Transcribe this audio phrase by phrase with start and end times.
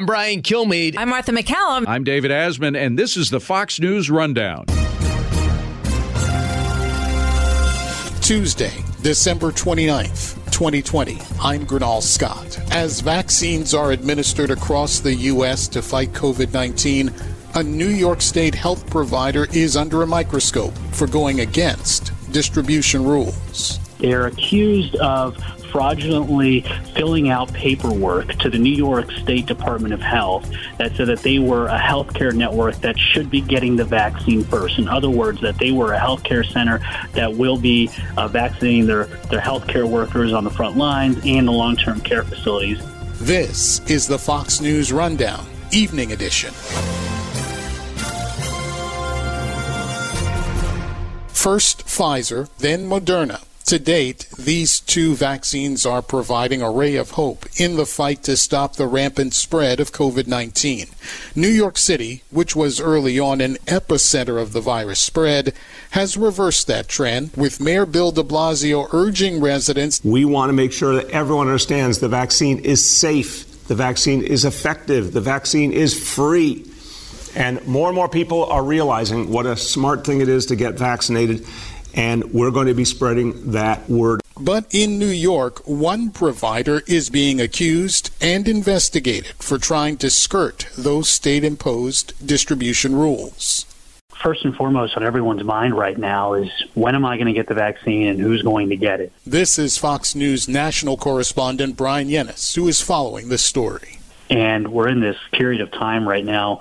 [0.00, 0.94] I'm Brian Kilmeade.
[0.96, 1.84] I'm Martha MacCallum.
[1.86, 4.64] I'm David Asman, and this is the Fox News Rundown.
[8.22, 11.18] Tuesday, December 29th, 2020.
[11.42, 12.58] I'm Gurnal Scott.
[12.72, 15.68] As vaccines are administered across the U.S.
[15.68, 17.12] to fight COVID 19,
[17.56, 23.78] a New York State health provider is under a microscope for going against distribution rules.
[23.98, 25.36] They're accused of
[25.70, 26.60] fraudulently
[26.94, 31.38] filling out paperwork to the New York State Department of Health that said that they
[31.38, 34.78] were a healthcare network that should be getting the vaccine first.
[34.78, 36.80] In other words, that they were a healthcare center
[37.12, 41.52] that will be uh, vaccinating their, their healthcare workers on the front lines and the
[41.52, 42.78] long term care facilities.
[43.20, 46.52] This is the Fox News Rundown, Evening Edition.
[51.28, 53.44] First Pfizer, then Moderna.
[53.70, 58.36] To date, these two vaccines are providing a ray of hope in the fight to
[58.36, 60.88] stop the rampant spread of COVID 19.
[61.36, 65.54] New York City, which was early on an epicenter of the virus spread,
[65.92, 70.72] has reversed that trend, with Mayor Bill de Blasio urging residents We want to make
[70.72, 75.94] sure that everyone understands the vaccine is safe, the vaccine is effective, the vaccine is
[75.96, 76.66] free.
[77.36, 80.74] And more and more people are realizing what a smart thing it is to get
[80.74, 81.46] vaccinated
[81.94, 84.20] and we're going to be spreading that word.
[84.38, 90.66] But in New York, one provider is being accused and investigated for trying to skirt
[90.76, 93.66] those state imposed distribution rules.
[94.22, 97.48] First and foremost on everyone's mind right now is when am I going to get
[97.48, 99.12] the vaccine and who's going to get it?
[99.26, 103.99] This is Fox News national correspondent Bryan Llenas, who is following this story.
[104.30, 106.60] And we're in this period of time right now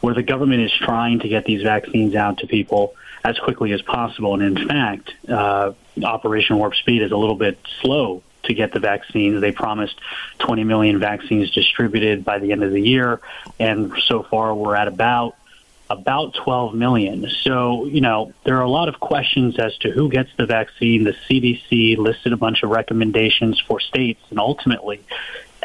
[0.00, 3.82] where the government is trying to get these vaccines out to people as quickly as
[3.82, 4.34] possible.
[4.34, 5.72] And in fact, uh,
[6.04, 9.40] Operation Warp Speed is a little bit slow to get the vaccines.
[9.40, 9.98] They promised
[10.38, 13.20] 20 million vaccines distributed by the end of the year,
[13.58, 15.36] and so far we're at about
[15.88, 17.28] about 12 million.
[17.42, 21.04] So, you know, there are a lot of questions as to who gets the vaccine.
[21.04, 25.00] The CDC listed a bunch of recommendations for states, and ultimately,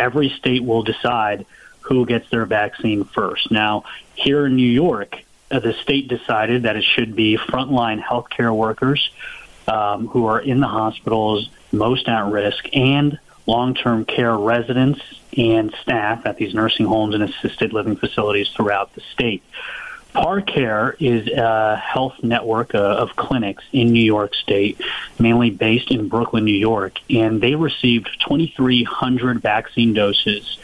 [0.02, 1.46] every state will decide
[1.82, 3.52] who gets their vaccine first.
[3.52, 3.84] Now,
[4.16, 9.12] here in New York, uh, the state decided that it should be frontline healthcare workers
[9.68, 15.02] um, who are in the hospitals most at risk and long-term care residents
[15.38, 19.44] and staff at these nursing homes and assisted living facilities throughout the state.
[20.14, 24.80] ParCare is a health network uh, of clinics in New York State,
[25.20, 30.58] mainly based in Brooklyn, New York, and they received 2,300 vaccine doses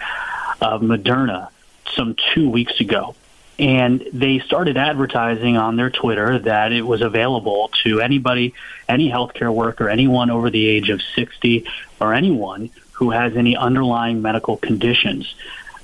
[0.62, 1.50] of Moderna
[1.96, 3.16] some two weeks ago
[3.59, 8.53] and they started advertising on their Twitter that it was available to anybody,
[8.88, 11.66] any healthcare worker, anyone over the age of 60,
[12.00, 15.34] or anyone who has any underlying medical conditions.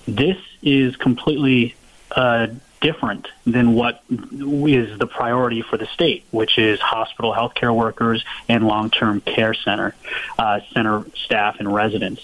[0.08, 1.76] This is completely
[2.12, 2.48] uh,
[2.84, 8.68] different than what is the priority for the state, which is hospital healthcare workers and
[8.68, 9.96] long-term care center
[10.38, 12.22] uh, center staff and residents.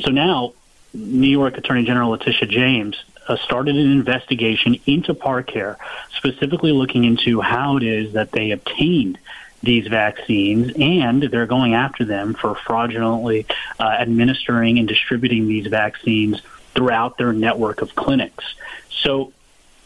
[0.00, 0.52] So now,
[0.92, 5.76] New York Attorney General Letitia James uh, started an investigation into ParCare,
[6.16, 9.18] specifically looking into how it is that they obtained
[9.62, 13.46] these vaccines, and they're going after them for fraudulently
[13.80, 16.42] uh, administering and distributing these vaccines
[16.74, 18.44] throughout their network of clinics.
[18.90, 19.32] So,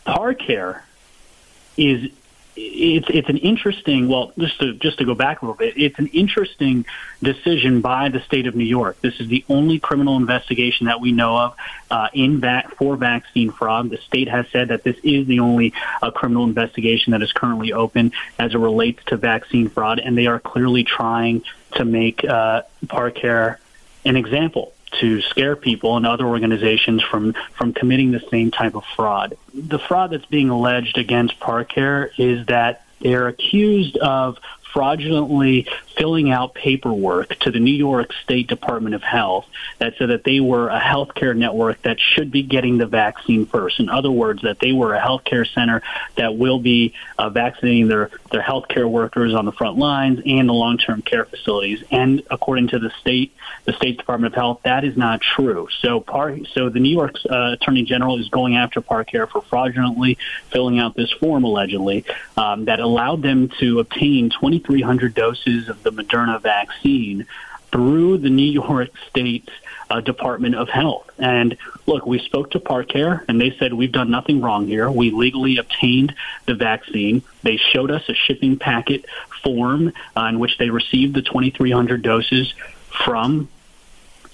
[0.07, 0.83] ParCare
[1.77, 2.11] is
[2.59, 5.99] it's it's an interesting well just to just to go back a little bit it's
[5.99, 6.87] an interesting
[7.23, 8.99] decision by the state of New York.
[9.03, 11.57] This is the only criminal investigation that we know of
[11.91, 13.91] uh, in that for vaccine fraud.
[13.91, 17.75] The state has said that this is the only uh, criminal investigation that is currently
[17.75, 21.43] open as it relates to vaccine fraud and they are clearly trying
[21.75, 23.59] to make uh, ParCare
[24.07, 28.85] an example to scare people and other organizations from from committing the same type of
[28.97, 29.37] fraud.
[29.55, 34.39] The fraud that's being alleged against ParCare is that they're accused of
[34.77, 35.67] fraudulently
[35.97, 39.47] filling out paperwork to the New York State Department of Health
[39.79, 43.81] that said that they were a healthcare network that should be getting the vaccine first.
[43.81, 45.81] In other words, that they were a healthcare center
[46.17, 50.53] that will be uh, vaccinating their, their healthcare workers on the front lines and the
[50.53, 51.83] long-term care facilities.
[51.91, 53.35] And according to the state,
[53.65, 55.69] the State Department of Health, that is not true.
[55.81, 59.41] So, par, so the New York uh, Attorney General is going after Park ParCare for
[59.43, 60.19] fraudulently
[60.51, 62.05] filling out this form, allegedly,
[62.37, 64.31] um, that allowed them to obtain
[64.67, 67.27] 2,300 doses of the Moderna vaccine
[67.71, 69.49] through the New York State
[69.91, 71.09] uh, Department of Health.
[71.19, 74.91] And look, we spoke to ParCare, and they said we've done nothing wrong here.
[74.91, 76.15] We legally obtained
[76.47, 77.23] the vaccine.
[77.43, 79.07] They showed us a shipping packet
[79.43, 82.53] form uh, in which they received the 2,300 doses
[83.05, 83.49] from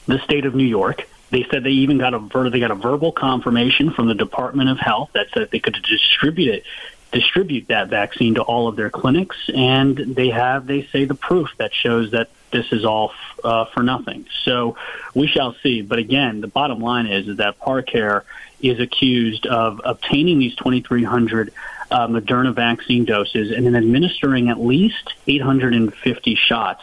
[0.07, 1.09] the state of New York.
[1.31, 4.79] They said they even got a they got a verbal confirmation from the Department of
[4.79, 6.65] Health that said they could distribute it
[7.13, 11.51] distribute that vaccine to all of their clinics, and they have, they say, the proof
[11.59, 13.13] that shows that this is all
[13.45, 14.27] uh, for nothing.
[14.45, 14.77] So
[15.15, 15.83] we shall see.
[15.83, 18.23] But again, the bottom line is, is that Parcare
[18.61, 21.53] is accused of obtaining these 2,300
[21.91, 26.83] uh, Moderna vaccine doses and then administering at least 850 shots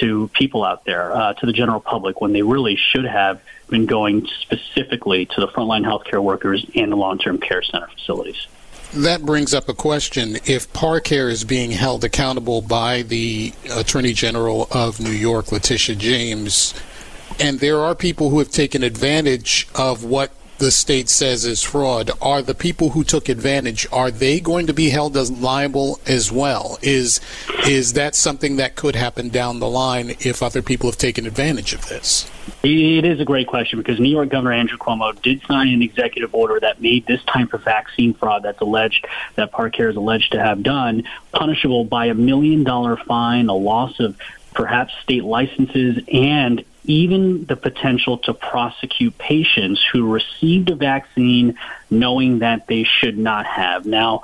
[0.00, 3.86] to people out there, uh, to the general public, when they really should have been
[3.86, 8.48] going specifically to the frontline healthcare workers and the long-term care center facilities
[8.94, 10.36] that brings up a question.
[10.44, 16.74] If Parcare is being held accountable by the Attorney General of New York, Letitia James,
[17.40, 22.10] and there are people who have taken advantage of what the state says is fraud,
[22.20, 26.30] are the people who took advantage are they going to be held as liable as
[26.30, 26.78] well?
[26.82, 27.20] Is
[27.66, 31.72] is that something that could happen down the line if other people have taken advantage
[31.72, 32.30] of this?
[32.62, 36.34] It is a great question because New York Governor Andrew Cuomo did sign an executive
[36.34, 40.40] order that made this type of vaccine fraud that's alleged that Parcare is alleged to
[40.40, 44.16] have done punishable by a million dollar fine, a loss of
[44.52, 51.58] perhaps state licenses, and even the potential to prosecute patients who received a vaccine
[51.90, 53.86] knowing that they should not have.
[53.86, 54.22] Now,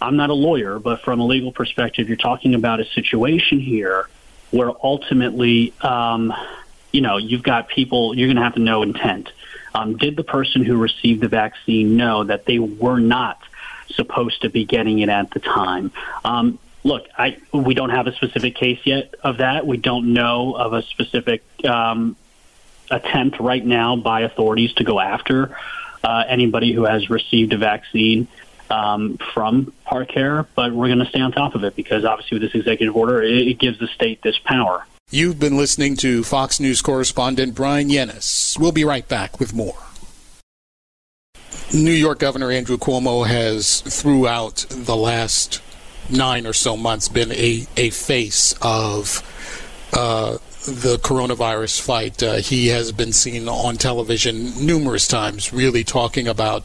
[0.00, 4.08] I'm not a lawyer, but from a legal perspective, you're talking about a situation here
[4.50, 6.32] where ultimately, um,
[6.92, 9.30] you know, you've got people, you're going to have to know intent.
[9.74, 13.40] Um, did the person who received the vaccine know that they were not
[13.90, 15.90] supposed to be getting it at the time?
[16.24, 19.66] Um, look, I we don't have a specific case yet of that.
[19.66, 22.16] We don't know of a specific um,
[22.90, 25.56] attempt right now by authorities to go after
[26.04, 28.28] uh, anybody who has received a vaccine
[28.70, 32.42] um, from Parcare, but we're going to stay on top of it because obviously with
[32.42, 34.86] this executive order, it, it gives the state this power.
[35.10, 38.58] You've been listening to Fox News correspondent Bryan Llenas.
[38.58, 39.76] We'll be right back with more.
[41.72, 45.60] New York Governor Andrew Cuomo has, throughout the last
[46.10, 49.22] nine or so months been a, a face of
[49.92, 50.32] uh,
[50.66, 52.22] the coronavirus fight.
[52.22, 56.64] Uh, he has been seen on television numerous times, really talking about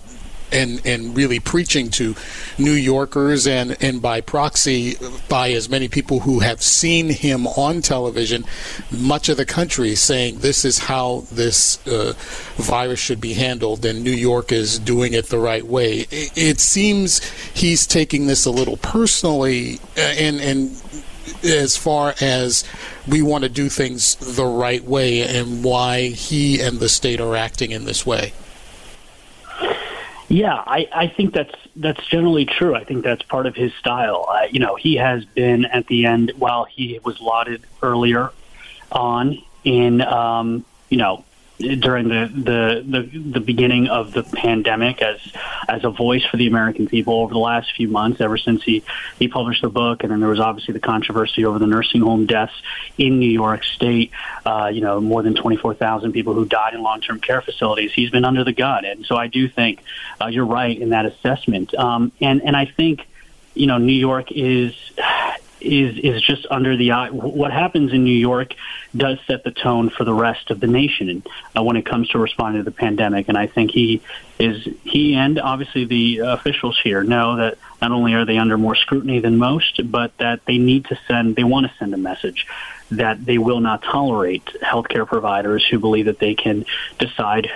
[0.52, 2.16] and and really preaching to
[2.58, 4.96] New Yorkers and and by proxy
[5.28, 8.46] by as many people who have seen him on television,
[8.92, 12.14] much of the country saying this is how this uh,
[12.56, 16.08] virus should be handled, and New York is doing it the right way.
[16.12, 17.24] It, it seems
[17.54, 20.82] he's taking this a little personally, uh, and and
[21.44, 22.64] as far as
[23.08, 27.36] we want to do things the right way and why he and the state are
[27.36, 28.34] acting in this way.
[30.30, 32.76] Yeah, I, I think that's that's generally true.
[32.76, 34.28] I think that's part of his style.
[34.30, 38.32] Uh, you know, he has been at the end while he was lauded earlier
[38.92, 41.26] on in um, you know
[41.60, 45.20] during the, the, the, the beginning of the pandemic as
[45.68, 48.84] as a voice for the American people over the last few months, ever since he,
[49.20, 50.04] he published the book.
[50.04, 52.54] And then there was obviously the controversy over the nursing home deaths
[52.98, 54.12] in New York State.
[54.46, 57.92] Uh, you know, more than 24,000 people who died in long term care facilities.
[57.94, 58.86] He's been under the gun.
[58.86, 59.84] And so I do think
[60.20, 61.76] uh, you're right in that assessment.
[61.76, 63.06] Um, and, and I think,
[63.54, 64.74] you know, New York is
[65.62, 67.10] is is just under the eye.
[67.10, 68.54] What happens in New York
[68.96, 71.24] does set the tone for the rest of the nation
[71.56, 73.30] uh, when it comes to responding to the pandemic.
[73.30, 74.02] And I think he
[74.40, 78.76] is he and obviously the officials here know that not only are they under more
[78.76, 82.48] scrutiny than most, but that they need to send they want to send a message
[82.92, 86.66] that they will not tolerate healthcare providers who believe that they can
[86.98, 87.50] decide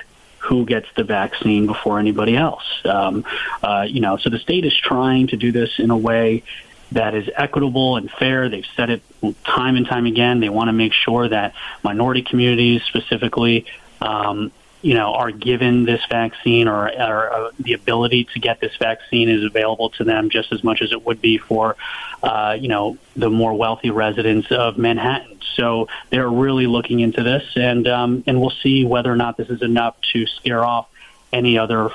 [0.44, 2.64] who gets the vaccine before anybody else.
[2.84, 3.26] Um,
[3.64, 6.44] uh, you know, so the state is trying to do this in a way
[6.94, 8.50] that is equitable and fair.
[8.50, 9.02] They've said it
[9.44, 10.40] time and time again.
[10.40, 13.66] They want to make sure that minority communities specifically,
[14.02, 18.76] um, you know, are given this vaccine or, or uh, the ability to get this
[18.78, 21.78] vaccine is available to them just as much as it would be for,
[22.22, 25.40] uh, you know, the more wealthy residents of Manhattan.
[25.56, 29.50] So they're really looking into this, and um, and we'll see whether or not this
[29.50, 30.88] is enough to scare off
[31.32, 31.92] any other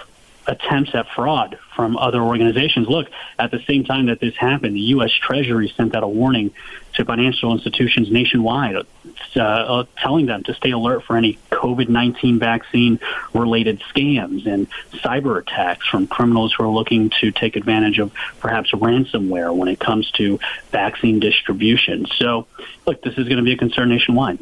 [0.48, 2.88] attempts at fraud from other organizations.
[2.88, 5.12] Look, at the same time that this happened, the U.S.
[5.12, 6.52] Treasury sent out a warning
[6.94, 12.38] to financial institutions nationwide, uh, uh, telling them to stay alert for any COVID 19
[12.38, 12.98] vaccine
[13.34, 18.72] related scams and cyber attacks from criminals who are looking to take advantage of perhaps
[18.72, 20.40] ransomware when it comes to
[20.70, 22.06] vaccine distribution.
[22.16, 22.46] So,
[22.86, 24.38] look, this is going to be a concern nationwide.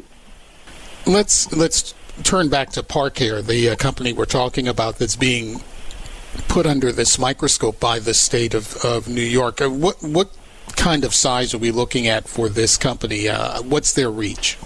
[1.05, 5.61] Let's let's turn back to Parcare, the uh, company we're talking about that's being
[6.47, 9.61] put under this microscope by the state of, of New York.
[9.61, 10.31] Uh, what what
[10.75, 13.27] kind of size are we looking at for this company?
[13.27, 14.57] Uh, what's their reach?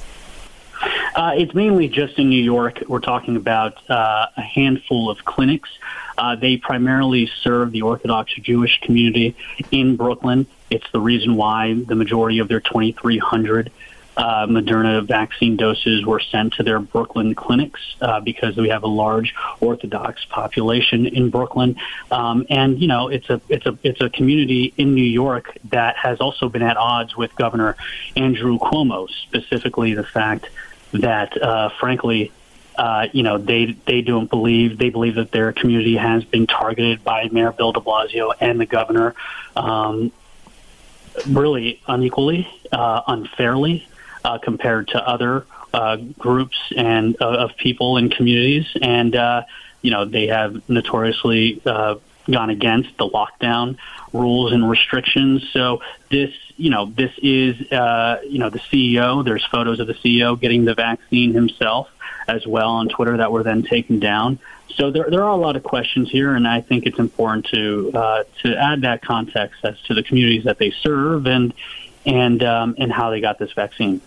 [1.15, 2.83] Uh, it's mainly just in New York.
[2.87, 5.69] We're talking about uh, a handful of clinics.
[6.17, 9.35] Uh, they primarily serve the Orthodox Jewish community
[9.71, 10.45] in Brooklyn.
[10.69, 13.71] It's the reason why the majority of their 2,300
[14.17, 18.87] uh, Moderna vaccine doses were sent to their Brooklyn clinics uh, because we have a
[18.87, 21.77] large Orthodox population in Brooklyn,
[22.11, 25.95] um, and you know it's a it's a it's a community in New York that
[25.97, 27.77] has also been at odds with Governor
[28.15, 30.49] Andrew Cuomo, specifically the fact
[30.93, 32.31] that, uh, frankly,
[32.77, 37.03] uh, you know, they they don't believe they believe that their community has been targeted
[37.03, 39.13] by Mayor Bill De Blasio and the governor,
[39.55, 40.11] um,
[41.27, 43.87] really unequally, uh, unfairly,
[44.23, 49.43] uh, compared to other uh, groups and uh, of people and communities, and uh,
[49.81, 51.95] you know, they have notoriously uh,
[52.29, 53.77] gone against the lockdown
[54.13, 55.47] rules and restrictions.
[55.51, 59.23] So this, you know, this is, uh, you know, the CEO.
[59.25, 61.89] There's photos of the CEO getting the vaccine himself
[62.27, 64.39] as well on Twitter that were then taken down.
[64.75, 67.91] So there, there are a lot of questions here, and I think it's important to
[67.93, 71.53] uh, to add that context as to the communities that they serve and
[72.05, 74.01] and um, and how they got this vaccine.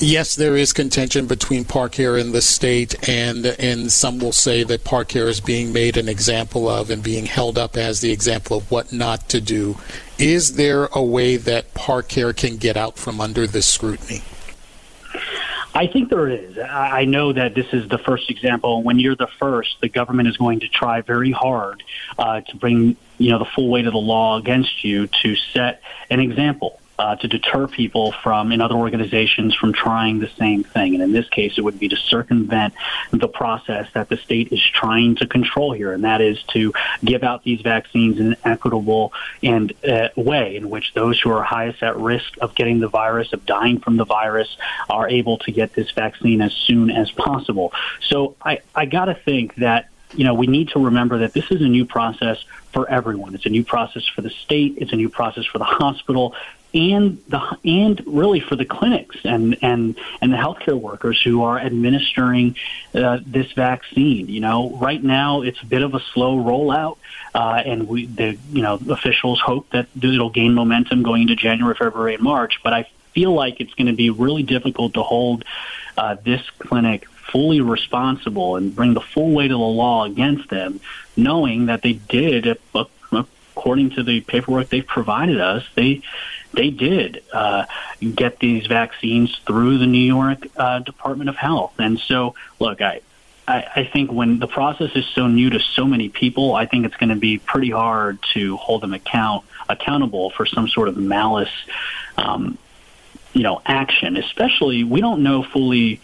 [0.00, 4.84] Yes, there is contention between ParCare and the state, and and some will say that
[4.84, 8.70] ParCare is being made an example of and being held up as the example of
[8.70, 9.76] what not to do.
[10.16, 14.22] Is there a way that ParCare can get out from under this scrutiny?
[15.74, 16.56] I think there is.
[16.58, 18.84] I know that this is the first example.
[18.84, 21.82] When you're the first, the government is going to try very hard
[22.16, 25.82] uh, to bring you know the full weight of the law against you to set
[26.08, 30.94] an example uh, to deter people from in other organizations from trying the same thing.
[30.94, 32.74] And in this case, it would be to circumvent
[33.12, 36.72] the process that the state is trying to control here, and that is to
[37.04, 39.12] give out these vaccines in an equitable
[39.42, 43.32] and uh, way in which those who are highest at risk of getting the virus,
[43.32, 44.56] of dying from the virus,
[44.88, 47.72] are able to get this vaccine as soon as possible.
[48.00, 51.50] So I, I got to think that you know, we need to remember that this
[51.50, 53.34] is a new process for everyone.
[53.34, 54.74] It's a new process for the state.
[54.78, 56.34] It's a new process for the hospital
[56.74, 61.58] and the and really for the clinics and and and the healthcare workers who are
[61.58, 62.56] administering
[62.94, 64.28] uh, this vaccine.
[64.28, 66.98] You know, right now it's a bit of a slow rollout,
[67.34, 71.74] uh, and we the you know officials hope that it'll gain momentum going into January,
[71.74, 72.60] February, and March.
[72.62, 75.44] But I feel like it's going to be really difficult to hold
[75.96, 80.80] uh, this clinic fully responsible and bring the full weight of the law against them,
[81.16, 82.58] knowing that they did,
[83.58, 86.00] according to the paperwork they've provided us, they
[86.58, 87.66] they did uh,
[88.16, 91.74] get these vaccines through the New York uh, Department of Health.
[91.78, 93.00] And so, look, I,
[93.46, 96.84] I, I think when the process is so new to so many people, I think
[96.84, 100.96] it's going to be pretty hard to hold them account accountable for some sort of
[100.96, 101.54] malice,
[102.16, 102.58] um,
[103.34, 104.16] you know, action.
[104.16, 106.00] Especially, we don't know fully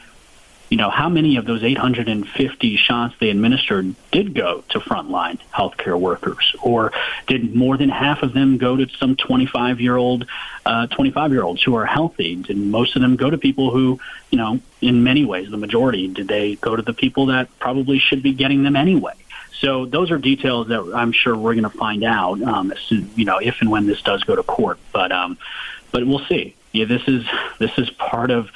[0.71, 5.99] you know, how many of those 850 shots they administered did go to frontline healthcare
[5.99, 6.93] workers, or
[7.27, 10.27] did more than half of them go to some 25 year old,
[10.67, 12.37] uh, 25 year olds who are healthy?
[12.37, 16.09] Did most of them go to people who, you know, in many ways, the majority,
[16.09, 19.15] did they go to the people that probably should be getting them anyway?
[19.61, 23.11] So those are details that I'm sure we're going to find out, um, as soon,
[23.17, 24.79] you know, if and when this does go to court.
[24.93, 25.39] But um,
[25.93, 26.55] but we'll see.
[26.73, 27.25] Yeah, this is
[27.59, 28.51] this is part of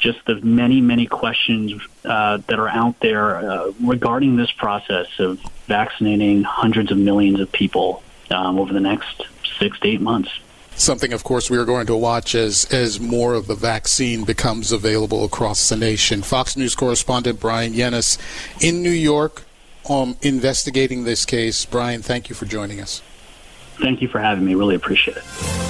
[0.00, 5.38] just the many, many questions uh, that are out there uh, regarding this process of
[5.66, 9.22] vaccinating hundreds of millions of people um, over the next
[9.58, 10.30] six to eight months.
[10.74, 14.72] Something, of course, we are going to watch as as more of the vaccine becomes
[14.72, 16.22] available across the nation.
[16.22, 18.18] Fox News correspondent Bryan Llenas
[18.64, 19.42] in New York,
[19.90, 21.66] um, investigating this case.
[21.66, 23.02] Brian, thank you for joining us.
[23.78, 24.54] Thank you for having me.
[24.54, 25.69] Really appreciate it.